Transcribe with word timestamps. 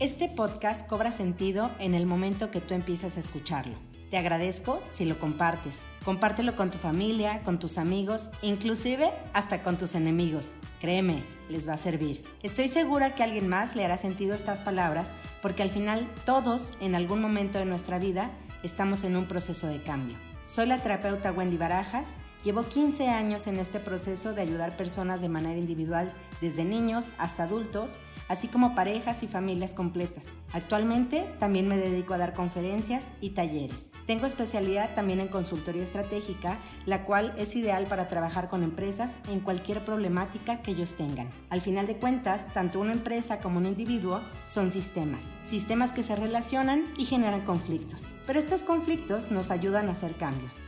Este 0.00 0.28
podcast 0.28 0.88
cobra 0.88 1.12
sentido 1.12 1.70
en 1.78 1.94
el 1.94 2.04
momento 2.04 2.50
que 2.50 2.60
tú 2.60 2.74
empiezas 2.74 3.16
a 3.16 3.20
escucharlo. 3.20 3.76
Te 4.10 4.18
agradezco 4.18 4.82
si 4.88 5.04
lo 5.04 5.20
compartes. 5.20 5.84
Compártelo 6.04 6.56
con 6.56 6.72
tu 6.72 6.78
familia, 6.78 7.42
con 7.44 7.60
tus 7.60 7.78
amigos, 7.78 8.30
inclusive 8.42 9.12
hasta 9.34 9.62
con 9.62 9.78
tus 9.78 9.94
enemigos. 9.94 10.54
Créeme, 10.80 11.22
les 11.48 11.68
va 11.68 11.74
a 11.74 11.76
servir. 11.76 12.24
Estoy 12.42 12.66
segura 12.66 13.14
que 13.14 13.22
alguien 13.22 13.48
más 13.48 13.76
le 13.76 13.84
hará 13.84 13.96
sentido 13.96 14.34
estas 14.34 14.58
palabras 14.58 15.12
porque 15.40 15.62
al 15.62 15.70
final 15.70 16.12
todos 16.26 16.74
en 16.80 16.96
algún 16.96 17.20
momento 17.20 17.60
de 17.60 17.64
nuestra 17.64 18.00
vida 18.00 18.32
estamos 18.64 19.04
en 19.04 19.14
un 19.14 19.28
proceso 19.28 19.68
de 19.68 19.80
cambio. 19.80 20.16
Soy 20.42 20.66
la 20.66 20.78
terapeuta 20.78 21.30
Wendy 21.30 21.56
Barajas. 21.56 22.16
Llevo 22.44 22.64
15 22.64 23.08
años 23.08 23.46
en 23.46 23.58
este 23.58 23.80
proceso 23.80 24.34
de 24.34 24.42
ayudar 24.42 24.76
personas 24.76 25.22
de 25.22 25.30
manera 25.30 25.58
individual, 25.58 26.12
desde 26.42 26.62
niños 26.62 27.10
hasta 27.16 27.44
adultos, 27.44 27.98
así 28.28 28.48
como 28.48 28.74
parejas 28.74 29.22
y 29.22 29.28
familias 29.28 29.72
completas. 29.72 30.26
Actualmente 30.52 31.26
también 31.38 31.68
me 31.68 31.78
dedico 31.78 32.12
a 32.12 32.18
dar 32.18 32.34
conferencias 32.34 33.06
y 33.22 33.30
talleres. 33.30 33.88
Tengo 34.06 34.26
especialidad 34.26 34.94
también 34.94 35.20
en 35.20 35.28
consultoría 35.28 35.82
estratégica, 35.82 36.58
la 36.84 37.04
cual 37.06 37.34
es 37.38 37.56
ideal 37.56 37.86
para 37.86 38.08
trabajar 38.08 38.50
con 38.50 38.62
empresas 38.62 39.16
en 39.30 39.40
cualquier 39.40 39.82
problemática 39.82 40.60
que 40.60 40.72
ellos 40.72 40.96
tengan. 40.96 41.28
Al 41.48 41.62
final 41.62 41.86
de 41.86 41.96
cuentas, 41.96 42.52
tanto 42.52 42.78
una 42.78 42.92
empresa 42.92 43.40
como 43.40 43.56
un 43.56 43.64
individuo 43.64 44.20
son 44.46 44.70
sistemas, 44.70 45.24
sistemas 45.46 45.94
que 45.94 46.02
se 46.02 46.14
relacionan 46.14 46.84
y 46.98 47.06
generan 47.06 47.40
conflictos. 47.46 48.12
Pero 48.26 48.38
estos 48.38 48.62
conflictos 48.62 49.30
nos 49.30 49.50
ayudan 49.50 49.88
a 49.88 49.92
hacer 49.92 50.14
cambios. 50.16 50.62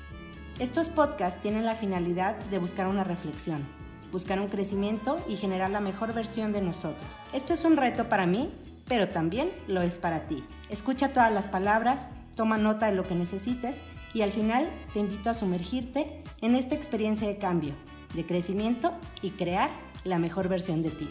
Estos 0.59 0.89
podcasts 0.89 1.43
tienen 1.43 1.67
la 1.67 1.77
finalidad 1.77 2.35
de 2.47 2.59
buscar 2.59 2.87
una 2.87 3.05
reflexión, 3.05 3.63
buscar 4.11 4.41
un 4.41 4.49
crecimiento 4.49 5.19
y 5.29 5.37
generar 5.37 5.69
la 5.69 5.81
mejor 5.81 6.15
versión 6.15 6.55
de 6.55 6.63
nosotros. 6.63 7.11
Esto 7.35 7.53
es 7.53 7.63
un 7.67 7.77
reto 7.77 8.09
para 8.09 8.25
mí, 8.25 8.49
pero 8.89 9.07
también 9.11 9.53
lo 9.69 9.83
es 9.83 9.99
para 9.99 10.29
ti. 10.29 10.43
Escucha 10.71 11.13
todas 11.13 11.31
las 11.31 11.47
palabras, 11.47 12.09
toma 12.37 12.57
nota 12.57 12.87
de 12.87 12.93
lo 12.93 13.07
que 13.07 13.15
necesites 13.15 13.83
y 14.15 14.23
al 14.23 14.33
final 14.33 14.71
te 14.95 15.01
invito 15.01 15.29
a 15.29 15.35
sumergirte 15.35 16.23
en 16.41 16.55
esta 16.55 16.75
experiencia 16.75 17.29
de 17.29 17.37
cambio, 17.37 17.75
de 18.15 18.25
crecimiento 18.25 18.95
y 19.21 19.33
crear 19.33 19.69
la 20.05 20.19
mejor 20.19 20.49
versión 20.49 20.83
de 20.83 20.91
ti. 20.91 21.09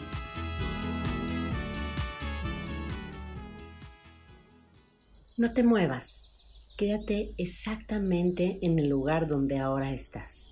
No 5.36 5.52
te 5.52 5.62
muevas. 5.62 6.25
Quédate 6.76 7.32
exactamente 7.38 8.58
en 8.60 8.78
el 8.78 8.90
lugar 8.90 9.28
donde 9.28 9.56
ahora 9.56 9.94
estás. 9.94 10.50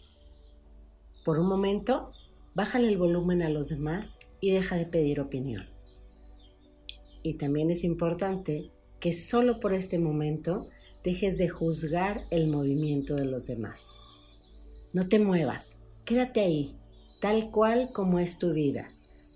Por 1.22 1.38
un 1.38 1.46
momento, 1.46 2.08
bájale 2.54 2.88
el 2.88 2.96
volumen 2.96 3.42
a 3.42 3.50
los 3.50 3.68
demás 3.68 4.18
y 4.40 4.52
deja 4.52 4.76
de 4.76 4.86
pedir 4.86 5.20
opinión. 5.20 5.66
Y 7.22 7.34
también 7.34 7.70
es 7.70 7.84
importante 7.84 8.70
que 9.00 9.12
solo 9.12 9.60
por 9.60 9.74
este 9.74 9.98
momento 9.98 10.66
dejes 11.02 11.36
de 11.36 11.50
juzgar 11.50 12.24
el 12.30 12.48
movimiento 12.48 13.16
de 13.16 13.26
los 13.26 13.46
demás. 13.46 13.96
No 14.94 15.06
te 15.06 15.18
muevas, 15.18 15.80
quédate 16.06 16.40
ahí, 16.40 16.74
tal 17.20 17.50
cual 17.50 17.90
como 17.92 18.18
es 18.18 18.38
tu 18.38 18.54
vida, 18.54 18.86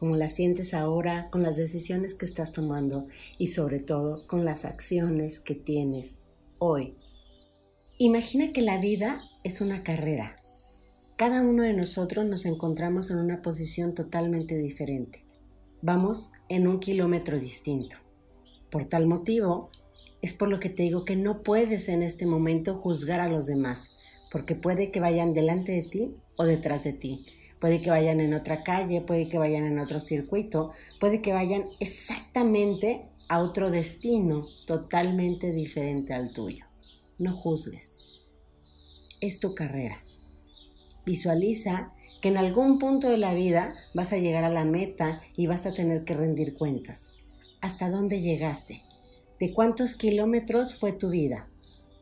como 0.00 0.16
la 0.16 0.31
sientes 0.31 0.72
ahora, 0.72 1.28
con 1.28 1.42
las 1.42 1.59
decisiones 1.59 2.14
que 2.14 2.25
estás 2.25 2.53
tomando 2.53 3.09
y 3.36 3.48
sobre 3.48 3.78
todo 3.78 4.27
con 4.27 4.47
las 4.47 4.64
acciones 4.64 5.39
que 5.39 5.55
tienes 5.55 6.16
hoy. 6.59 6.95
Imagina 7.98 8.53
que 8.53 8.62
la 8.62 8.78
vida 8.78 9.23
es 9.45 9.61
una 9.61 9.83
carrera. 9.83 10.37
Cada 11.17 11.42
uno 11.42 11.62
de 11.62 11.73
nosotros 11.73 12.27
nos 12.27 12.47
encontramos 12.47 13.11
en 13.11 13.19
una 13.19 13.42
posición 13.42 13.95
totalmente 13.95 14.56
diferente. 14.56 15.25
Vamos 15.83 16.33
en 16.48 16.69
un 16.69 16.81
kilómetro 16.81 17.39
distinto. 17.39 17.97
Por 18.70 18.84
tal 18.84 19.06
motivo, 19.06 19.70
es 20.23 20.33
por 20.33 20.48
lo 20.48 20.61
que 20.61 20.70
te 20.70 20.83
digo 20.83 21.05
que 21.05 21.17
no 21.17 21.42
puedes 21.42 21.89
en 21.89 22.03
este 22.03 22.27
momento 22.27 22.77
juzgar 22.77 23.20
a 23.20 23.28
los 23.28 23.47
demás, 23.47 23.98
porque 24.31 24.55
puede 24.55 24.91
que 24.91 25.00
vayan 25.00 25.34
delante 25.34 25.72
de 25.72 25.82
ti 25.82 26.16
o 26.37 26.44
detrás 26.44 26.84
de 26.84 26.93
ti. 26.93 27.21
Puede 27.61 27.82
que 27.82 27.91
vayan 27.91 28.21
en 28.21 28.34
otra 28.34 28.62
calle, 28.62 29.00
puede 29.00 29.28
que 29.28 29.38
vayan 29.38 29.65
en 29.65 29.81
otro 29.81 29.99
circuito, 29.99 30.72
puede 31.00 31.21
que 31.22 31.32
vayan 31.32 31.65
exactamente 31.81 33.09
a 33.28 33.41
otro 33.41 33.71
destino 33.71 34.47
totalmente 34.66 35.53
diferente 35.53 36.15
al 36.15 36.33
tuyo. 36.33 36.65
No 37.19 37.37
juzgues. 37.37 38.21
Es 39.21 39.39
tu 39.39 39.55
carrera. 39.55 40.00
Visualiza 41.05 41.93
que 42.22 42.28
en 42.28 42.38
algún 42.38 42.78
punto 42.78 43.09
de 43.09 43.19
la 43.19 43.34
vida 43.34 43.75
vas 43.94 44.12
a 44.12 44.19
llegar 44.19 44.44
a 44.44 44.50
la 44.50 44.65
meta 44.65 45.21
y 45.37 45.47
vas 45.47 45.67
a 45.67 45.75
tener 45.75 46.05
que 46.05 46.15
rendir 46.15 46.55
cuentas. 46.55 47.12
¿Hasta 47.61 47.91
dónde 47.91 48.22
llegaste? 48.22 48.83
¿De 49.38 49.53
cuántos 49.53 49.94
kilómetros 49.94 50.77
fue 50.77 50.93
tu 50.93 51.11
vida? 51.11 51.49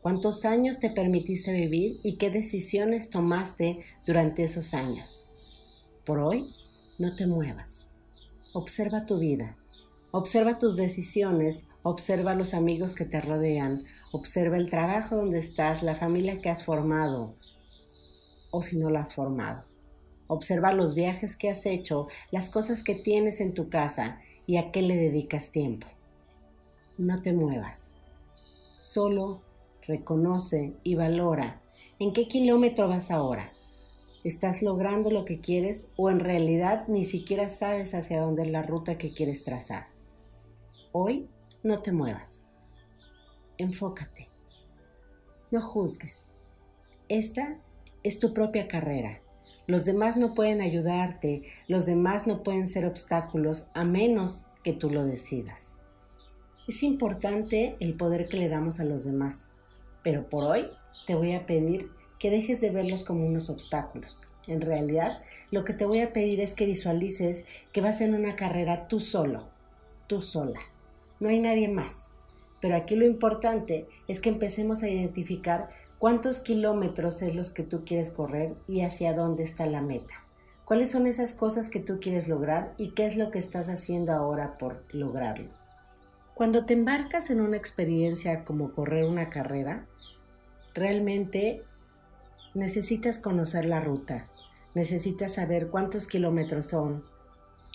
¿Cuántos 0.01 0.45
años 0.45 0.79
te 0.79 0.89
permitiste 0.89 1.51
vivir 1.51 1.99
y 2.03 2.15
qué 2.15 2.29
decisiones 2.29 3.09
tomaste 3.09 3.83
durante 4.05 4.43
esos 4.43 4.73
años? 4.73 5.25
Por 6.05 6.19
hoy, 6.19 6.47
no 6.97 7.15
te 7.15 7.27
muevas. 7.27 7.87
Observa 8.53 9.05
tu 9.05 9.19
vida 9.19 9.57
Observa 10.11 10.57
tus 10.57 10.77
decisiones, 10.77 11.67
observa 11.83 12.33
los 12.33 12.53
amigos 12.53 12.95
que 12.95 13.05
te 13.05 13.19
rodean, 13.19 13.83
observa 14.13 14.55
el 14.55 14.69
trabajo 14.69 15.17
donde 15.17 15.39
estás, 15.39 15.83
la 15.83 15.95
familia 15.95 16.41
que 16.41 16.49
has 16.49 16.63
formado 16.63 17.35
o 18.51 18.63
si 18.63 18.77
no 18.77 18.89
la 18.89 19.01
has 19.01 19.13
formado. 19.13 19.65
Observa 20.27 20.71
los 20.71 20.95
viajes 20.95 21.35
que 21.35 21.49
has 21.49 21.65
hecho, 21.65 22.07
las 22.31 22.49
cosas 22.49 22.83
que 22.83 22.95
tienes 22.95 23.41
en 23.41 23.53
tu 23.53 23.69
casa 23.69 24.19
y 24.45 24.57
a 24.57 24.71
qué 24.71 24.81
le 24.81 24.95
dedicas 24.95 25.51
tiempo. 25.51 25.87
No 26.97 27.21
te 27.21 27.33
muevas. 27.33 27.93
Solo 28.81 29.41
reconoce 29.85 30.73
y 30.83 30.95
valora 30.95 31.61
en 31.99 32.13
qué 32.13 32.27
kilómetro 32.27 32.87
vas 32.87 33.11
ahora. 33.11 33.51
¿Estás 34.23 34.61
logrando 34.61 35.11
lo 35.11 35.25
que 35.25 35.39
quieres 35.39 35.89
o 35.95 36.09
en 36.09 36.19
realidad 36.19 36.87
ni 36.87 37.05
siquiera 37.05 37.49
sabes 37.49 37.93
hacia 37.93 38.21
dónde 38.21 38.43
es 38.43 38.51
la 38.51 38.61
ruta 38.61 38.97
que 38.97 39.11
quieres 39.11 39.43
trazar? 39.43 39.96
Hoy 40.99 41.27
no 41.61 41.79
te 41.83 41.91
muevas. 41.91 42.43
Enfócate. 43.59 44.29
No 45.51 45.61
juzgues. 45.61 46.31
Esta 47.07 47.59
es 48.01 48.17
tu 48.17 48.33
propia 48.33 48.67
carrera. 48.67 49.21
Los 49.67 49.85
demás 49.85 50.17
no 50.17 50.33
pueden 50.33 50.59
ayudarte, 50.59 51.43
los 51.67 51.85
demás 51.85 52.25
no 52.25 52.41
pueden 52.41 52.67
ser 52.67 52.87
obstáculos 52.87 53.67
a 53.75 53.83
menos 53.83 54.47
que 54.63 54.73
tú 54.73 54.89
lo 54.89 55.05
decidas. 55.05 55.77
Es 56.67 56.81
importante 56.81 57.75
el 57.79 57.93
poder 57.93 58.27
que 58.27 58.37
le 58.37 58.49
damos 58.49 58.79
a 58.79 58.83
los 58.83 59.05
demás, 59.05 59.51
pero 60.01 60.27
por 60.27 60.45
hoy 60.45 60.65
te 61.05 61.13
voy 61.13 61.33
a 61.33 61.45
pedir 61.45 61.91
que 62.17 62.31
dejes 62.31 62.59
de 62.59 62.71
verlos 62.71 63.03
como 63.03 63.23
unos 63.23 63.51
obstáculos. 63.51 64.23
En 64.47 64.61
realidad, 64.61 65.21
lo 65.51 65.63
que 65.63 65.73
te 65.73 65.85
voy 65.85 65.99
a 66.01 66.11
pedir 66.11 66.39
es 66.39 66.55
que 66.55 66.65
visualices 66.65 67.45
que 67.71 67.81
vas 67.81 68.01
en 68.01 68.15
una 68.15 68.35
carrera 68.35 68.87
tú 68.87 68.99
solo, 68.99 69.47
tú 70.07 70.21
sola 70.21 70.59
no 71.19 71.29
hay 71.29 71.39
nadie 71.39 71.67
más. 71.67 72.11
Pero 72.61 72.75
aquí 72.75 72.95
lo 72.95 73.05
importante 73.05 73.87
es 74.07 74.19
que 74.19 74.29
empecemos 74.29 74.83
a 74.83 74.89
identificar 74.89 75.69
cuántos 75.99 76.39
kilómetros 76.39 77.21
es 77.21 77.35
los 77.35 77.51
que 77.51 77.63
tú 77.63 77.83
quieres 77.85 78.11
correr 78.11 78.55
y 78.67 78.81
hacia 78.81 79.13
dónde 79.13 79.43
está 79.43 79.65
la 79.65 79.81
meta. 79.81 80.13
¿Cuáles 80.65 80.91
son 80.91 81.07
esas 81.07 81.33
cosas 81.33 81.69
que 81.69 81.79
tú 81.79 81.99
quieres 82.01 82.27
lograr 82.27 82.73
y 82.77 82.89
qué 82.89 83.05
es 83.05 83.15
lo 83.15 83.31
que 83.31 83.39
estás 83.39 83.69
haciendo 83.69 84.11
ahora 84.11 84.57
por 84.57 84.83
lograrlo? 84.93 85.49
Cuando 86.33 86.65
te 86.65 86.73
embarcas 86.73 87.29
en 87.29 87.41
una 87.41 87.57
experiencia 87.57 88.43
como 88.43 88.73
correr 88.73 89.05
una 89.05 89.29
carrera, 89.29 89.85
realmente 90.73 91.61
necesitas 92.53 93.17
conocer 93.17 93.65
la 93.65 93.79
ruta, 93.79 94.27
necesitas 94.75 95.35
saber 95.35 95.69
cuántos 95.69 96.07
kilómetros 96.07 96.67
son, 96.67 97.03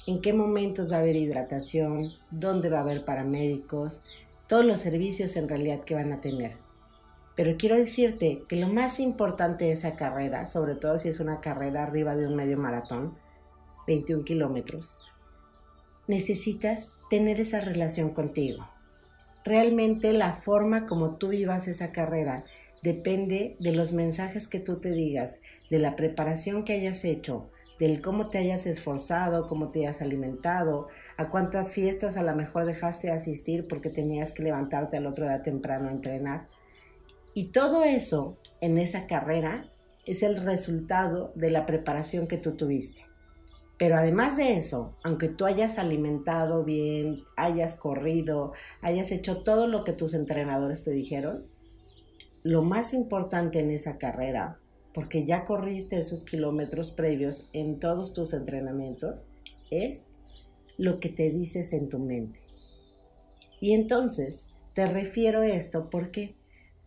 en 0.07 0.21
qué 0.21 0.33
momentos 0.33 0.91
va 0.91 0.97
a 0.97 1.01
haber 1.01 1.17
hidratación, 1.17 2.13
dónde 2.31 2.69
va 2.69 2.79
a 2.79 2.83
haber 2.83 3.05
paramédicos, 3.05 4.03
todos 4.49 4.65
los 4.65 4.81
servicios 4.81 5.37
en 5.37 5.49
realidad 5.49 5.81
que 5.81 5.95
van 5.95 6.13
a 6.13 6.21
tener. 6.21 6.53
Pero 7.35 7.57
quiero 7.57 7.77
decirte 7.77 8.43
que 8.49 8.57
lo 8.57 8.69
más 8.69 9.01
importante 9.01 9.67
de 9.67 9.73
esa 9.73 9.97
carrera, 9.97 10.45
sobre 10.45 10.75
todo 10.75 10.99
si 10.99 11.09
es 11.09 11.21
una 11.21 11.41
carrera 11.41 11.85
arriba 11.85 12.15
de 12.15 12.27
un 12.27 12.37
medio 12.37 12.59
maratón, 12.59 13.17
21 13.87 14.25
kilómetros, 14.25 14.99
necesitas 16.07 16.93
tener 17.09 17.41
esa 17.41 17.61
relación 17.61 18.11
contigo. 18.11 18.67
Realmente 19.45 20.13
la 20.13 20.35
forma 20.35 20.87
como 20.87 21.17
tú 21.17 21.29
vivas 21.29 21.69
esa 21.69 21.91
carrera 21.91 22.45
depende 22.83 23.57
de 23.61 23.73
los 23.73 23.93
mensajes 23.93 24.49
que 24.49 24.61
tú 24.61 24.77
te 24.77 24.91
digas, 24.91 25.41
de 25.71 25.79
la 25.79 25.97
preparación 25.97 26.65
que 26.65 26.75
hayas 26.75 27.05
hecho, 27.05 27.49
del 27.83 28.01
cómo 28.01 28.29
te 28.29 28.39
hayas 28.39 28.67
esforzado, 28.67 29.49
cómo 29.49 29.71
te 29.73 29.81
hayas 29.81 30.03
alimentado, 30.03 30.87
a 31.17 31.31
cuántas 31.31 31.73
fiestas 31.73 32.17
a 32.17 32.23
lo 32.23 32.33
mejor 32.37 32.65
dejaste 32.65 33.09
de 33.09 33.15
asistir 33.15 33.67
porque 33.67 33.91
tenías 33.91 34.33
que 34.33 34.45
levantarte 34.45 34.99
al 34.99 35.07
otro 35.09 35.25
día 35.25 35.43
temprano 35.43 35.89
a 35.89 35.91
entrenar. 35.91 36.47
Y 37.35 37.51
todo 37.51 37.83
eso 37.83 38.39
en 38.61 38.79
esa 38.79 39.09
carrera 39.09 39.65
es 40.07 40.23
el 40.23 40.37
resultado 40.37 41.33
de 41.35 41.51
la 41.51 41.67
preparación 41.67 42.29
que 42.29 42.39
tú 42.39 42.53
tuviste. 42.53 43.05
Pero 43.81 43.97
además 43.97 44.37
de 44.37 44.57
eso, 44.57 44.97
aunque 45.03 45.27
tú 45.27 45.45
hayas 45.45 45.77
alimentado 45.77 46.63
bien, 46.63 47.25
hayas 47.37 47.75
corrido, 47.75 48.53
hayas 48.81 49.11
hecho 49.11 49.43
todo 49.43 49.67
lo 49.67 49.83
que 49.83 49.93
tus 49.93 50.15
entrenadores 50.15 50.85
te 50.85 50.93
dijeron, 50.93 51.47
lo 52.45 52.63
más 52.63 52.95
importante 52.95 53.59
en 53.59 53.73
esa 53.73 53.99
carrera, 53.99 54.62
porque 54.95 55.25
ya 55.25 55.45
corriste 55.45 55.99
esos 55.99 56.25
kilómetros 56.25 56.91
previos 56.91 57.49
en 57.53 57.79
todos 57.81 58.13
tus 58.13 58.35
entrenamientos, 58.35 59.29
es 59.71 60.09
lo 60.79 61.01
que 61.01 61.09
te 61.09 61.31
dices 61.31 61.73
en 61.73 61.89
tu 61.89 61.99
mente. 61.99 62.41
Y 63.61 63.73
entonces 63.73 64.49
te 64.75 64.87
refiero 64.87 65.41
a 65.41 65.49
esto 65.49 65.89
porque 65.91 66.35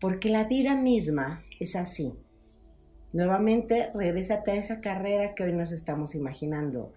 porque 0.00 0.28
la 0.28 0.44
vida 0.44 0.76
misma 0.76 1.42
es 1.58 1.74
así. 1.74 2.12
Nuevamente, 3.12 3.88
regrésate 3.94 4.50
a 4.50 4.56
esa 4.56 4.80
carrera 4.80 5.34
que 5.34 5.44
hoy 5.44 5.52
nos 5.52 5.72
estamos 5.72 6.14
imaginando 6.14 6.92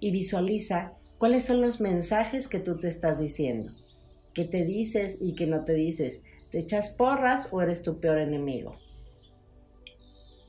y 0.00 0.10
visualiza 0.10 0.94
cuáles 1.18 1.44
son 1.44 1.60
los 1.60 1.80
mensajes 1.80 2.48
que 2.48 2.58
tú 2.58 2.78
te 2.78 2.88
estás 2.88 3.20
diciendo, 3.20 3.72
que 4.34 4.44
te 4.44 4.64
dices 4.64 5.18
y 5.20 5.36
que 5.36 5.46
no 5.46 5.64
te 5.64 5.74
dices, 5.74 6.22
te 6.50 6.58
echas 6.58 6.90
porras 6.90 7.48
o 7.52 7.62
eres 7.62 7.82
tu 7.82 8.00
peor 8.00 8.18
enemigo. 8.18 8.72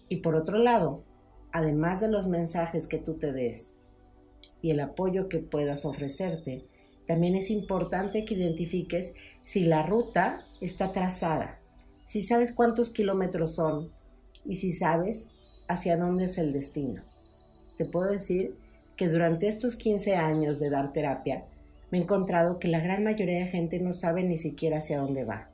Y 0.09 0.17
por 0.17 0.35
otro 0.35 0.57
lado, 0.57 1.03
además 1.51 2.01
de 2.01 2.09
los 2.09 2.27
mensajes 2.27 2.87
que 2.87 2.97
tú 2.97 3.15
te 3.15 3.31
des 3.31 3.73
y 4.61 4.71
el 4.71 4.79
apoyo 4.79 5.29
que 5.29 5.39
puedas 5.39 5.85
ofrecerte, 5.85 6.65
también 7.07 7.35
es 7.35 7.49
importante 7.49 8.25
que 8.25 8.33
identifiques 8.33 9.13
si 9.43 9.61
la 9.65 9.83
ruta 9.83 10.45
está 10.59 10.91
trazada, 10.91 11.59
si 12.03 12.23
sabes 12.23 12.51
cuántos 12.51 12.89
kilómetros 12.89 13.53
son, 13.55 13.89
y 14.45 14.55
si 14.55 14.71
sabes 14.71 15.31
hacia 15.67 15.97
dónde 15.97 16.25
es 16.25 16.37
el 16.37 16.53
destino. 16.53 17.01
Te 17.77 17.85
puedo 17.85 18.11
decir 18.11 18.55
que 18.95 19.09
durante 19.09 19.47
estos 19.47 19.75
15 19.75 20.15
años 20.15 20.59
de 20.59 20.69
dar 20.69 20.93
terapia, 20.93 21.45
me 21.91 21.97
he 21.97 22.01
encontrado 22.01 22.59
que 22.59 22.67
la 22.67 22.79
gran 22.79 23.03
mayoría 23.03 23.39
de 23.39 23.47
gente 23.47 23.79
no 23.79 23.93
sabe 23.93 24.23
ni 24.23 24.37
siquiera 24.37 24.77
hacia 24.77 24.99
dónde 24.99 25.25
va. 25.25 25.49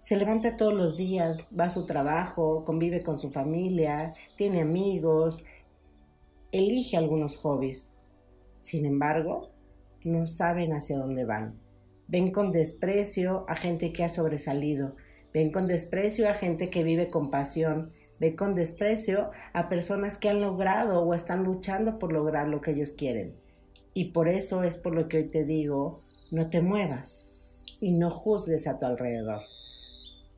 Se 0.00 0.16
levanta 0.16 0.56
todos 0.56 0.74
los 0.74 0.96
días, 0.96 1.50
va 1.58 1.66
a 1.66 1.68
su 1.68 1.86
trabajo, 1.86 2.64
convive 2.64 3.04
con 3.04 3.16
su 3.16 3.30
familia, 3.30 4.12
tiene 4.34 4.62
amigos, 4.62 5.44
elige 6.50 6.96
algunos 6.96 7.36
hobbies. 7.36 7.96
Sin 8.58 8.84
embargo, 8.84 9.50
no 10.02 10.26
saben 10.26 10.72
hacia 10.72 10.98
dónde 10.98 11.24
van. 11.24 11.60
Ven 12.08 12.32
con 12.32 12.50
desprecio 12.50 13.44
a 13.48 13.54
gente 13.54 13.92
que 13.92 14.02
ha 14.02 14.08
sobresalido, 14.08 14.96
ven 15.32 15.52
con 15.52 15.68
desprecio 15.68 16.28
a 16.28 16.34
gente 16.34 16.70
que 16.70 16.82
vive 16.82 17.08
con 17.08 17.30
pasión, 17.30 17.92
Ve 18.20 18.36
con 18.36 18.54
desprecio 18.54 19.30
a 19.54 19.70
personas 19.70 20.18
que 20.18 20.28
han 20.28 20.42
logrado 20.42 21.00
o 21.00 21.14
están 21.14 21.42
luchando 21.42 21.98
por 21.98 22.12
lograr 22.12 22.48
lo 22.48 22.60
que 22.60 22.72
ellos 22.72 22.92
quieren. 22.92 23.34
Y 23.94 24.12
por 24.12 24.28
eso 24.28 24.62
es 24.62 24.76
por 24.76 24.94
lo 24.94 25.08
que 25.08 25.16
hoy 25.16 25.24
te 25.24 25.44
digo, 25.44 26.00
no 26.30 26.50
te 26.50 26.60
muevas 26.60 27.78
y 27.80 27.96
no 27.96 28.10
juzgues 28.10 28.66
a 28.66 28.78
tu 28.78 28.84
alrededor. 28.84 29.40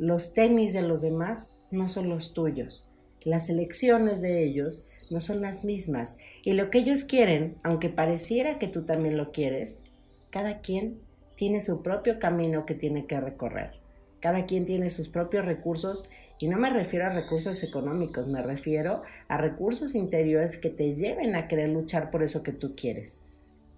Los 0.02 0.34
tenis 0.34 0.72
de 0.72 0.82
los 0.82 1.00
demás 1.00 1.56
no 1.70 1.87
son 1.87 2.08
los 2.08 2.34
tuyos. 2.34 2.90
Las 3.22 3.49
elecciones 3.49 4.20
de 4.20 4.43
ellos 4.43 4.88
no 5.10 5.20
son 5.20 5.40
las 5.40 5.64
mismas. 5.64 6.19
Y 6.43 6.54
lo 6.54 6.70
que 6.70 6.78
ellos 6.78 7.04
quieren, 7.04 7.54
aunque 7.62 7.88
pareciera 7.88 8.58
que 8.58 8.66
tú 8.66 8.82
también 8.82 9.16
lo 9.16 9.31
quieres, 9.31 9.84
cada 10.31 10.58
quien 10.60 10.99
tiene 11.37 11.60
su 11.60 11.84
propio 11.84 12.19
camino 12.19 12.66
que 12.66 12.75
tiene 12.75 13.06
que 13.06 13.20
recorrer. 13.20 13.75
Cada 14.19 14.44
quien 14.44 14.66
tiene 14.66 14.90
sus 14.90 15.06
propios 15.06 15.44
recursos 15.44 16.10
y 16.40 16.48
no 16.48 16.58
me 16.58 16.70
refiero 16.70 17.06
a 17.06 17.10
recursos 17.10 17.62
económicos, 17.62 18.26
me 18.26 18.43
refiero 18.43 19.02
a 19.28 19.37
recursos 19.37 19.94
interiores 19.94 20.58
que 20.58 20.70
te 20.70 20.96
lleven 20.96 21.37
a 21.37 21.46
querer 21.46 21.69
luchar 21.69 22.10
por 22.10 22.25
eso 22.25 22.43
que 22.43 22.50
tú 22.50 22.75
quieres. 22.75 23.20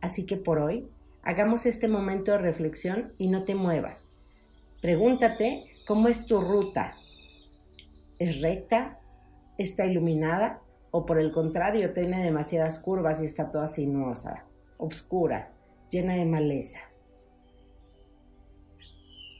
Así 0.01 0.25
que 0.25 0.39
por 0.39 0.59
hoy, 0.59 0.89
hagamos 1.23 1.67
este 1.67 1.87
momento 1.87 2.33
de 2.33 2.39
reflexión 2.39 3.13
y 3.19 3.29
no 3.29 3.45
te 3.45 3.55
muevas. 3.55 4.09
Pregúntate 4.81 5.65
cómo 5.87 6.09
es 6.09 6.27
tu 6.27 6.41
ruta. 6.41 6.93
¿Es 8.19 8.41
recta? 8.41 8.99
¿Está 9.59 9.87
iluminada? 9.87 10.61
¿O 10.91 11.07
por 11.07 11.19
el 11.19 11.33
contrario 11.33 11.93
tiene 11.93 12.23
demasiadas 12.23 12.79
curvas 12.79 13.21
y 13.21 13.25
está 13.25 13.51
toda 13.51 13.69
sinuosa, 13.69 14.45
oscura, 14.79 15.53
llena 15.91 16.15
de 16.15 16.25
maleza? 16.25 16.81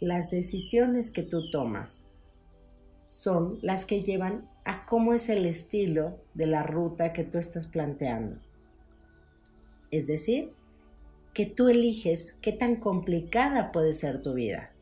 Las 0.01 0.31
decisiones 0.31 1.11
que 1.11 1.23
tú 1.23 1.51
tomas 1.51 2.07
son 3.07 3.59
las 3.63 3.87
que 3.87 4.03
llevan 4.03 4.49
a 4.65 4.85
cómo 4.87 5.13
es 5.15 5.29
el 5.29 5.47
estilo 5.47 6.19
de 6.35 6.47
la 6.47 6.65
ruta 6.65 7.13
que 7.13 7.23
tú 7.23 7.39
estás 7.39 7.69
planteando. 7.69 8.37
Es 9.93 10.09
decir, 10.09 10.53
que 11.33 11.47
tú 11.47 11.69
eliges 11.69 12.37
qué 12.41 12.53
tan 12.53 12.77
complicada 12.77 13.71
puede 13.71 13.95
ser 13.95 14.23
tu 14.23 14.35
vida. 14.35 14.73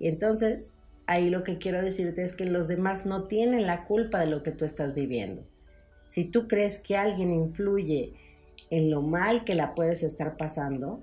Y 0.00 0.08
entonces, 0.08 0.77
ahí 1.08 1.28
lo 1.28 1.42
que 1.42 1.58
quiero 1.58 1.82
decirte 1.82 2.22
es 2.22 2.36
que 2.36 2.44
los 2.44 2.68
demás 2.68 3.04
no 3.04 3.24
tienen 3.24 3.66
la 3.66 3.84
culpa 3.84 4.20
de 4.20 4.26
lo 4.26 4.44
que 4.44 4.52
tú 4.52 4.64
estás 4.64 4.94
viviendo. 4.94 5.42
Si 6.06 6.24
tú 6.24 6.46
crees 6.46 6.78
que 6.78 6.96
alguien 6.96 7.30
influye 7.30 8.12
en 8.70 8.90
lo 8.90 9.02
mal 9.02 9.44
que 9.44 9.56
la 9.56 9.74
puedes 9.74 10.04
estar 10.04 10.36
pasando, 10.36 11.00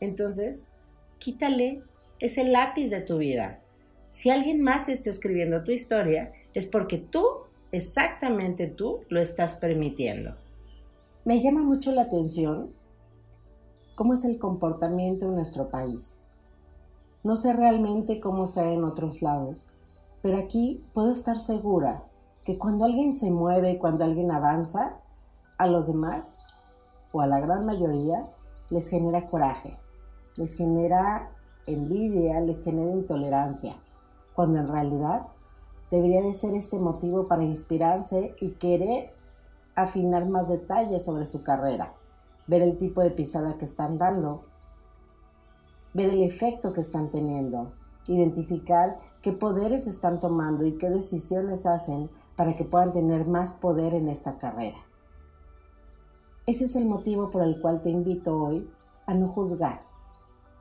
entonces 0.00 0.70
quítale 1.18 1.82
ese 2.20 2.44
lápiz 2.44 2.88
de 2.88 3.02
tu 3.02 3.18
vida 3.18 3.60
si 4.16 4.30
alguien 4.30 4.62
más 4.62 4.88
está 4.88 5.10
escribiendo 5.10 5.62
tu 5.62 5.72
historia, 5.72 6.32
es 6.54 6.66
porque 6.66 6.96
tú, 6.96 7.22
exactamente 7.70 8.66
tú, 8.66 9.00
lo 9.10 9.20
estás 9.20 9.56
permitiendo. 9.56 10.34
Me 11.26 11.42
llama 11.42 11.62
mucho 11.62 11.92
la 11.92 12.02
atención 12.02 12.72
cómo 13.94 14.14
es 14.14 14.24
el 14.24 14.38
comportamiento 14.38 15.26
en 15.26 15.34
nuestro 15.34 15.68
país. 15.68 16.22
No 17.26 17.36
sé 17.36 17.52
realmente 17.52 18.20
cómo 18.20 18.46
sea 18.46 18.70
en 18.70 18.84
otros 18.84 19.20
lados, 19.20 19.70
pero 20.22 20.38
aquí 20.38 20.86
puedo 20.94 21.10
estar 21.10 21.36
segura 21.36 22.04
que 22.44 22.56
cuando 22.56 22.84
alguien 22.84 23.14
se 23.14 23.32
mueve, 23.32 23.80
cuando 23.80 24.04
alguien 24.04 24.30
avanza, 24.30 25.00
a 25.58 25.66
los 25.66 25.88
demás, 25.88 26.38
o 27.10 27.20
a 27.20 27.26
la 27.26 27.40
gran 27.40 27.66
mayoría, 27.66 28.28
les 28.70 28.88
genera 28.88 29.28
coraje, 29.28 29.76
les 30.36 30.56
genera 30.56 31.32
envidia, 31.66 32.40
les 32.40 32.62
genera 32.62 32.92
intolerancia 32.92 33.74
cuando 34.36 34.60
en 34.60 34.68
realidad 34.68 35.22
debería 35.90 36.22
de 36.22 36.32
ser 36.32 36.54
este 36.54 36.78
motivo 36.78 37.26
para 37.26 37.42
inspirarse 37.42 38.36
y 38.40 38.52
querer 38.52 39.12
afinar 39.74 40.28
más 40.28 40.48
detalles 40.48 41.04
sobre 41.04 41.26
su 41.26 41.42
carrera, 41.42 41.92
ver 42.46 42.62
el 42.62 42.78
tipo 42.78 43.00
de 43.00 43.10
pisada 43.10 43.58
que 43.58 43.64
están 43.64 43.98
dando, 43.98 44.44
ver 45.96 46.10
el 46.10 46.22
efecto 46.22 46.72
que 46.72 46.80
están 46.80 47.10
teniendo, 47.10 47.72
identificar 48.06 49.00
qué 49.22 49.32
poderes 49.32 49.86
están 49.86 50.20
tomando 50.20 50.64
y 50.64 50.78
qué 50.78 50.90
decisiones 50.90 51.66
hacen 51.66 52.10
para 52.36 52.54
que 52.54 52.64
puedan 52.64 52.92
tener 52.92 53.26
más 53.26 53.54
poder 53.54 53.94
en 53.94 54.08
esta 54.08 54.38
carrera. 54.38 54.78
Ese 56.46 56.66
es 56.66 56.76
el 56.76 56.84
motivo 56.84 57.30
por 57.30 57.42
el 57.42 57.60
cual 57.60 57.82
te 57.82 57.90
invito 57.90 58.40
hoy 58.40 58.70
a 59.06 59.14
no 59.14 59.26
juzgar. 59.28 59.82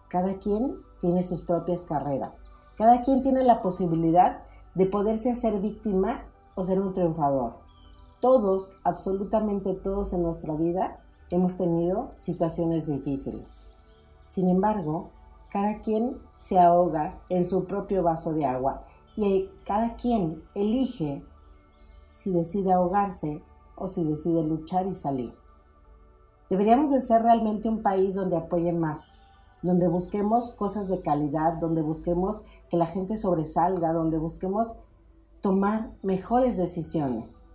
Cada 0.10 0.40
quien 0.40 0.78
tiene 1.02 1.22
sus 1.22 1.44
propias 1.44 1.84
carreras 1.84 2.42
cada 2.78 3.02
quien 3.02 3.22
tiene 3.22 3.44
la 3.44 3.62
posibilidad 3.62 4.40
de 4.74 4.86
poderse 4.86 5.32
hacer 5.32 5.60
víctima 5.60 6.26
o 6.56 6.64
ser 6.64 6.80
un 6.80 6.94
triunfador. 6.94 7.54
Todos, 8.20 8.76
absolutamente 8.84 9.74
todos 9.74 10.14
en 10.14 10.24
nuestra 10.24 10.56
vida, 10.56 11.00
hemos 11.30 11.56
tenido 11.56 12.12
situaciones 12.18 12.88
difíciles. 12.88 13.62
Sin 14.28 14.50
embargo, 14.50 15.10
cada 15.56 15.80
quien 15.80 16.18
se 16.36 16.60
ahoga 16.60 17.22
en 17.30 17.46
su 17.46 17.64
propio 17.64 18.04
vaso 18.04 18.34
de 18.34 18.46
agua 18.46 18.82
y 19.16 19.48
cada 19.64 19.96
quien 19.96 20.44
elige 20.54 21.24
si 22.14 22.30
decide 22.32 22.74
ahogarse 22.74 23.42
o 23.78 23.88
si 23.88 24.04
decide 24.04 24.44
luchar 24.44 24.86
y 24.86 24.96
salir. 24.96 25.32
Deberíamos 26.50 26.92
de 26.92 27.02
ser 27.02 27.22
realmente 27.22 27.70
un 27.70 27.82
país 27.84 28.16
donde 28.16 28.36
apoye 28.36 28.74
más, 28.74 29.14
donde 29.62 29.88
busquemos 29.88 30.52
cosas 30.52 30.90
de 30.90 31.00
calidad, 31.00 31.54
donde 31.54 31.82
busquemos 31.82 32.44
que 32.70 32.76
la 32.76 32.88
gente 32.88 33.16
sobresalga, 33.16 33.94
donde 33.94 34.18
busquemos 34.18 34.76
tomar 35.40 35.94
mejores 36.04 36.58
decisiones. 36.58 37.46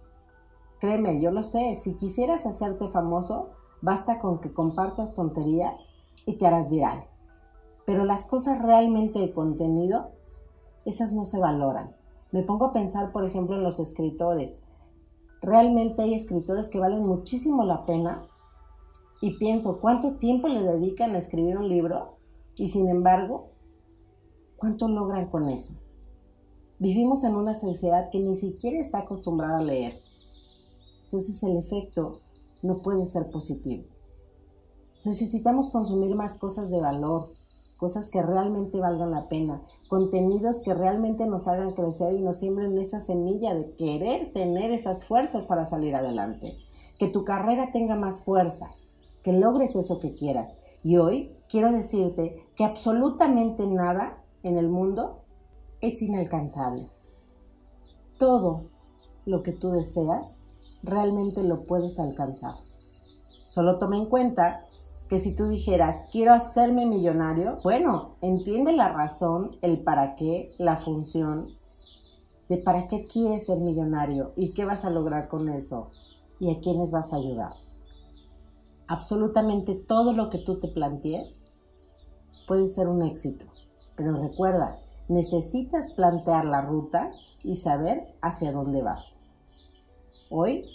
Créeme, 0.78 1.20
yo 1.20 1.32
lo 1.32 1.42
sé, 1.42 1.76
si 1.76 1.98
quisieras 1.98 2.46
hacerte 2.46 2.88
famoso, 2.88 3.48
basta 3.82 4.18
con 4.20 4.40
que 4.40 4.54
compartas 4.54 5.12
tonterías 5.12 5.90
y 6.24 6.38
te 6.38 6.46
harás 6.46 6.70
viral. 6.70 7.04
Pero 7.90 8.04
las 8.04 8.24
cosas 8.24 8.62
realmente 8.62 9.18
de 9.18 9.32
contenido, 9.32 10.12
esas 10.84 11.12
no 11.12 11.24
se 11.24 11.40
valoran. 11.40 11.96
Me 12.30 12.44
pongo 12.44 12.66
a 12.66 12.72
pensar, 12.72 13.10
por 13.10 13.24
ejemplo, 13.24 13.56
en 13.56 13.64
los 13.64 13.80
escritores. 13.80 14.60
Realmente 15.42 16.02
hay 16.02 16.14
escritores 16.14 16.68
que 16.68 16.78
valen 16.78 17.04
muchísimo 17.04 17.64
la 17.64 17.84
pena 17.86 18.22
y 19.20 19.38
pienso, 19.38 19.80
¿cuánto 19.80 20.18
tiempo 20.18 20.46
le 20.46 20.62
dedican 20.62 21.16
a 21.16 21.18
escribir 21.18 21.58
un 21.58 21.68
libro? 21.68 22.14
Y 22.54 22.68
sin 22.68 22.88
embargo, 22.88 23.48
¿cuánto 24.56 24.86
logran 24.86 25.28
con 25.28 25.48
eso? 25.48 25.74
Vivimos 26.78 27.24
en 27.24 27.34
una 27.34 27.54
sociedad 27.54 28.08
que 28.12 28.20
ni 28.20 28.36
siquiera 28.36 28.78
está 28.78 28.98
acostumbrada 28.98 29.58
a 29.58 29.64
leer. 29.64 29.98
Entonces 31.06 31.42
el 31.42 31.56
efecto 31.56 32.20
no 32.62 32.76
puede 32.82 33.04
ser 33.06 33.32
positivo. 33.32 33.82
Necesitamos 35.04 35.70
consumir 35.70 36.14
más 36.14 36.38
cosas 36.38 36.70
de 36.70 36.80
valor, 36.80 37.26
cosas 37.80 38.10
que 38.10 38.20
realmente 38.20 38.78
valgan 38.78 39.10
la 39.10 39.26
pena, 39.28 39.62
contenidos 39.88 40.60
que 40.60 40.74
realmente 40.74 41.24
nos 41.24 41.48
hagan 41.48 41.72
crecer 41.72 42.12
y 42.12 42.20
nos 42.20 42.36
siembren 42.36 42.78
esa 42.78 43.00
semilla 43.00 43.54
de 43.54 43.74
querer 43.74 44.32
tener 44.34 44.70
esas 44.70 45.04
fuerzas 45.06 45.46
para 45.46 45.64
salir 45.64 45.96
adelante. 45.96 46.58
Que 46.98 47.08
tu 47.08 47.24
carrera 47.24 47.72
tenga 47.72 47.96
más 47.96 48.22
fuerza, 48.22 48.68
que 49.24 49.32
logres 49.32 49.74
eso 49.76 49.98
que 49.98 50.14
quieras. 50.14 50.58
Y 50.84 50.98
hoy 50.98 51.34
quiero 51.48 51.72
decirte 51.72 52.46
que 52.54 52.64
absolutamente 52.64 53.66
nada 53.66 54.22
en 54.42 54.58
el 54.58 54.68
mundo 54.68 55.22
es 55.80 56.02
inalcanzable. 56.02 56.86
Todo 58.18 58.64
lo 59.24 59.42
que 59.42 59.52
tú 59.52 59.70
deseas 59.70 60.44
realmente 60.82 61.42
lo 61.42 61.64
puedes 61.64 61.98
alcanzar. 61.98 62.54
Solo 63.48 63.78
toma 63.78 63.96
en 63.96 64.04
cuenta 64.04 64.58
que 65.10 65.18
si 65.18 65.34
tú 65.34 65.48
dijeras, 65.48 66.06
quiero 66.12 66.32
hacerme 66.32 66.86
millonario, 66.86 67.56
bueno, 67.64 68.14
entiende 68.20 68.72
la 68.72 68.90
razón, 68.90 69.56
el 69.60 69.82
para 69.82 70.14
qué, 70.14 70.54
la 70.56 70.76
función 70.76 71.46
de 72.48 72.58
para 72.58 72.86
qué 72.86 73.02
quieres 73.12 73.46
ser 73.46 73.58
millonario 73.58 74.30
y 74.36 74.52
qué 74.52 74.64
vas 74.64 74.84
a 74.84 74.90
lograr 74.90 75.26
con 75.26 75.48
eso 75.48 75.88
y 76.38 76.52
a 76.52 76.60
quiénes 76.60 76.92
vas 76.92 77.12
a 77.12 77.16
ayudar. 77.16 77.54
Absolutamente 78.86 79.74
todo 79.74 80.12
lo 80.12 80.30
que 80.30 80.38
tú 80.38 80.60
te 80.60 80.68
plantees 80.68 81.58
puede 82.46 82.68
ser 82.68 82.86
un 82.86 83.02
éxito, 83.02 83.46
pero 83.96 84.12
recuerda, 84.12 84.78
necesitas 85.08 85.90
plantear 85.90 86.44
la 86.44 86.60
ruta 86.60 87.10
y 87.42 87.56
saber 87.56 88.14
hacia 88.22 88.52
dónde 88.52 88.80
vas. 88.80 89.18
Hoy, 90.30 90.66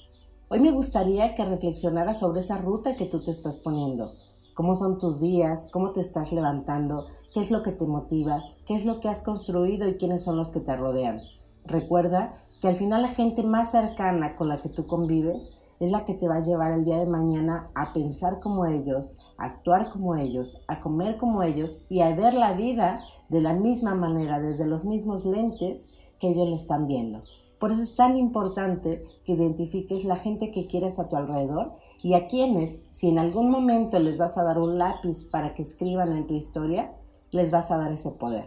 hoy 0.50 0.60
me 0.60 0.74
gustaría 0.74 1.36
que 1.36 1.46
reflexionaras 1.46 2.20
sobre 2.20 2.42
esa 2.42 2.58
ruta 2.58 2.98
que 2.98 3.06
tú 3.06 3.24
te 3.24 3.32
estás 3.32 3.60
poniendo 3.60 4.14
cómo 4.56 4.74
son 4.74 4.98
tus 4.98 5.20
días, 5.20 5.70
cómo 5.72 5.92
te 5.92 6.00
estás 6.00 6.32
levantando, 6.32 7.06
qué 7.34 7.42
es 7.42 7.52
lo 7.52 7.62
que 7.62 7.72
te 7.72 7.86
motiva, 7.86 8.42
qué 8.66 8.76
es 8.76 8.86
lo 8.86 9.00
que 9.00 9.10
has 9.10 9.22
construido 9.22 9.88
y 9.88 9.98
quiénes 9.98 10.24
son 10.24 10.38
los 10.38 10.50
que 10.50 10.62
te 10.62 10.76
rodean. 10.76 11.20
Recuerda 11.66 12.34
que 12.62 12.70
al 12.70 12.76
final 12.76 13.04
la 13.04 13.10
gente 13.10 13.44
más 13.44 13.72
cercana 13.72 14.36
con 14.36 14.48
la 14.48 14.62
que 14.62 14.70
tú 14.70 14.88
convives 14.88 15.54
es 15.80 15.92
la 15.92 16.04
que 16.06 16.14
te 16.14 16.28
va 16.28 16.38
a 16.38 16.44
llevar 16.44 16.72
el 16.72 16.86
día 16.86 17.00
de 17.00 17.06
mañana 17.06 17.70
a 17.76 17.92
pensar 17.92 18.40
como 18.40 18.66
ellos, 18.66 19.14
a 19.38 19.46
actuar 19.46 19.90
como 19.90 20.16
ellos, 20.16 20.62
a 20.68 20.80
comer 20.80 21.18
como 21.18 21.44
ellos 21.44 21.84
y 21.90 22.00
a 22.00 22.16
ver 22.16 22.34
la 22.34 22.54
vida 22.54 23.02
de 23.28 23.42
la 23.42 23.54
misma 23.54 23.94
manera, 23.94 24.40
desde 24.40 24.66
los 24.66 24.86
mismos 24.86 25.26
lentes 25.26 25.94
que 26.20 26.30
ellos 26.30 26.48
le 26.48 26.56
están 26.56 26.88
viendo. 26.88 27.22
Por 27.66 27.72
eso 27.72 27.82
es 27.82 27.96
tan 27.96 28.16
importante 28.16 29.02
que 29.26 29.32
identifiques 29.32 30.04
la 30.04 30.18
gente 30.18 30.52
que 30.52 30.68
quieres 30.68 31.00
a 31.00 31.10
tu 31.10 31.16
alrededor 31.16 31.74
y 32.04 32.14
a 32.14 32.28
quienes, 32.28 32.88
si 32.92 33.10
en 33.10 33.18
algún 33.18 33.50
momento 33.50 33.98
les 33.98 34.20
vas 34.20 34.38
a 34.38 34.44
dar 34.44 34.60
un 34.60 34.78
lápiz 34.78 35.28
para 35.32 35.56
que 35.56 35.64
escriban 35.64 36.16
en 36.16 36.28
tu 36.28 36.36
historia, 36.36 36.94
les 37.32 37.50
vas 37.50 37.72
a 37.72 37.78
dar 37.78 37.92
ese 37.92 38.12
poder. 38.12 38.46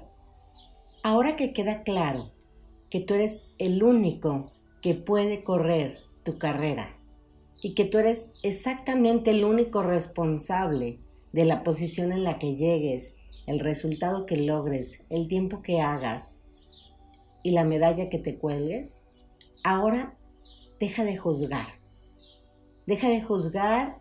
Ahora 1.03 1.35
que 1.35 1.53
queda 1.53 1.83
claro 1.83 2.31
que 2.91 3.01
tú 3.01 3.15
eres 3.15 3.49
el 3.59 3.83
único 3.83 4.53
que 4.83 4.95
puede 4.95 5.43
correr 5.43 5.99
tu 6.23 6.39
carrera 6.39 6.97
y 7.61 7.75
que 7.75 7.87
tú 7.87 7.99
eres 7.99 8.35
exactamente 8.45 9.33
el 9.33 9.45
único 9.45 9.83
responsable 9.83 11.01
de 11.33 11.45
la 11.45 11.65
posición 11.65 12.13
en 12.13 12.23
la 12.23 12.39
que 12.39 12.55
llegues, 12.55 13.17
el 13.49 13.59
resultado 13.59 14.27
que 14.27 14.37
logres, 14.37 15.03
el 15.11 15.27
tiempo 15.27 15.61
que 15.61 15.81
hagas, 15.81 16.45
y 17.43 17.53
la 17.53 17.65
medalla 17.65 18.09
que 18.09 18.19
te 18.19 18.37
cuelgues, 18.37 19.05
ahora 19.65 20.15
deja 20.81 21.05
de 21.05 21.17
juzgar. 21.17 21.67
Deja 22.87 23.09
de 23.09 23.21
juzgar 23.21 23.99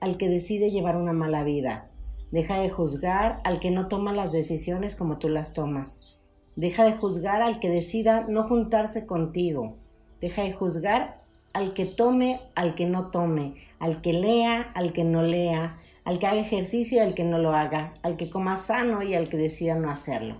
al 0.00 0.16
que 0.16 0.28
decide 0.28 0.70
llevar 0.70 0.96
una 0.96 1.12
mala 1.12 1.44
vida. 1.44 1.90
Deja 2.30 2.58
de 2.58 2.68
juzgar 2.68 3.40
al 3.44 3.60
que 3.60 3.70
no 3.70 3.88
toma 3.88 4.12
las 4.12 4.32
decisiones 4.32 4.96
como 4.96 5.18
tú 5.18 5.28
las 5.28 5.52
tomas. 5.52 6.16
Deja 6.56 6.84
de 6.84 6.92
juzgar 6.92 7.42
al 7.42 7.60
que 7.60 7.68
decida 7.68 8.26
no 8.28 8.42
juntarse 8.44 9.06
contigo. 9.06 9.76
Deja 10.20 10.42
de 10.42 10.52
juzgar 10.52 11.22
al 11.52 11.74
que 11.74 11.86
tome, 11.86 12.40
al 12.54 12.74
que 12.74 12.86
no 12.86 13.10
tome, 13.10 13.54
al 13.78 14.02
que 14.02 14.12
lea, 14.12 14.62
al 14.74 14.92
que 14.92 15.04
no 15.04 15.22
lea, 15.22 15.78
al 16.04 16.18
que 16.18 16.26
haga 16.26 16.40
ejercicio 16.40 16.98
y 16.98 17.00
al 17.00 17.14
que 17.14 17.24
no 17.24 17.38
lo 17.38 17.54
haga, 17.54 17.94
al 18.02 18.16
que 18.16 18.30
coma 18.30 18.56
sano 18.56 19.02
y 19.02 19.14
al 19.14 19.28
que 19.28 19.36
decida 19.36 19.74
no 19.74 19.90
hacerlo. 19.90 20.36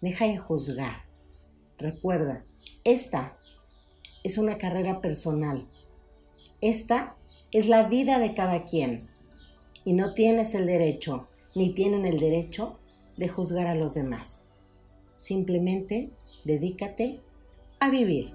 Deja 0.00 0.26
de 0.26 0.38
juzgar. 0.38 1.04
Recuerda, 1.78 2.44
esta 2.84 3.36
es 4.22 4.38
una 4.38 4.58
carrera 4.58 5.00
personal. 5.00 5.66
Esta 6.60 7.16
es 7.52 7.68
la 7.68 7.88
vida 7.88 8.18
de 8.18 8.34
cada 8.34 8.64
quien. 8.64 9.08
Y 9.84 9.94
no 9.94 10.14
tienes 10.14 10.54
el 10.54 10.66
derecho, 10.66 11.28
ni 11.54 11.70
tienen 11.70 12.06
el 12.06 12.18
derecho 12.18 12.78
de 13.16 13.28
juzgar 13.28 13.66
a 13.66 13.74
los 13.74 13.94
demás. 13.94 14.48
Simplemente 15.16 16.10
dedícate 16.44 17.20
a 17.78 17.90
vivir. 17.90 18.32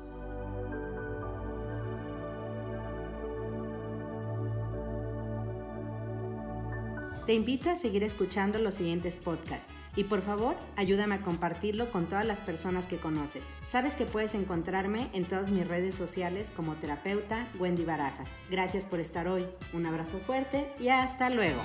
Te 7.26 7.34
invito 7.34 7.72
a 7.72 7.76
seguir 7.76 8.04
escuchando 8.04 8.60
los 8.60 8.76
siguientes 8.76 9.18
podcasts 9.18 9.68
y 9.96 10.06
por 10.06 10.22
favor, 10.22 10.56
ayúdame 10.76 11.16
a 11.16 11.22
compartirlo 11.22 11.92
con 11.92 12.08
todas 12.08 12.26
las 12.26 12.42
personas 12.42 12.88
que 12.88 12.98
conoces. 12.98 13.46
Sabes 13.68 13.96
que 13.96 14.06
puedes 14.06 14.36
encontrarme 14.36 15.10
en 15.14 15.26
todas 15.26 15.50
mis 15.50 15.68
redes 15.68 15.96
sociales 15.96 16.52
como 16.56 16.76
terapeuta 16.76 17.48
Wendy 17.60 17.86
Barajas. 17.86 18.30
Gracias 18.50 18.86
por 18.86 19.00
estar 19.00 19.28
hoy. 19.28 19.46
Un 19.74 19.86
abrazo 19.86 20.20
fuerte 20.20 20.70
y 20.80 20.90
hasta 20.90 21.30
luego. 21.30 21.62